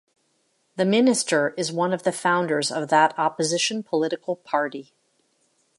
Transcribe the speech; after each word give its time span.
The 0.77 0.85
minister 0.85 1.53
is 1.57 1.71
one 1.71 1.93
of 1.93 2.01
the 2.01 2.11
founders 2.11 2.71
of 2.71 2.87
that 2.89 3.13
opposition 3.19 3.83
political 3.83 4.35
party. 4.35 4.95